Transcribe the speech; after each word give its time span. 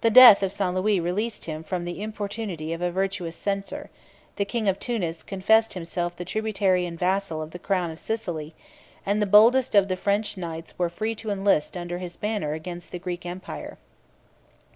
The 0.00 0.10
death 0.10 0.42
of 0.42 0.50
St. 0.50 0.74
Louis 0.74 0.98
released 0.98 1.44
him 1.44 1.62
from 1.62 1.84
the 1.84 2.02
importunity 2.02 2.72
of 2.72 2.82
a 2.82 2.90
virtuous 2.90 3.36
censor: 3.36 3.88
the 4.34 4.44
king 4.44 4.66
of 4.66 4.80
Tunis 4.80 5.22
confessed 5.22 5.74
himself 5.74 6.16
the 6.16 6.24
tributary 6.24 6.84
and 6.86 6.98
vassal 6.98 7.40
of 7.40 7.52
the 7.52 7.60
crown 7.60 7.92
of 7.92 8.00
Sicily; 8.00 8.52
and 9.06 9.22
the 9.22 9.26
boldest 9.26 9.76
of 9.76 9.86
the 9.86 9.96
French 9.96 10.36
knights 10.36 10.76
were 10.76 10.88
free 10.88 11.14
to 11.14 11.30
enlist 11.30 11.76
under 11.76 11.98
his 11.98 12.16
banner 12.16 12.52
against 12.54 12.90
the 12.90 12.98
Greek 12.98 13.24
empire. 13.24 13.78